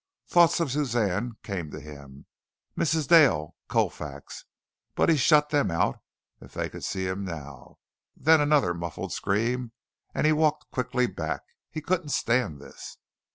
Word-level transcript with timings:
Thoughts 0.25 0.59
of 0.59 0.71
Suzanne 0.71 1.33
came 1.43 1.69
to 1.69 1.79
him 1.79 2.25
Mrs. 2.75 3.07
Dale, 3.07 3.55
Colfax, 3.67 4.45
but 4.95 5.09
he 5.09 5.15
shut 5.15 5.49
them 5.49 5.69
out. 5.69 5.99
If 6.41 6.53
they 6.55 6.69
could 6.69 6.83
see 6.83 7.05
him 7.05 7.23
now! 7.23 7.77
Then 8.17 8.41
another 8.41 8.73
muffled 8.73 9.13
scream 9.13 9.73
and 10.15 10.25
he 10.25 10.33
walked 10.33 10.71
quickly 10.71 11.05
back. 11.05 11.43
He 11.69 11.81
couldn't 11.81 12.09
stand 12.09 12.59
this. 12.59 12.97